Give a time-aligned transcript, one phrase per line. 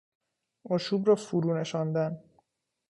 [0.69, 2.23] آشوب را فرونشاندن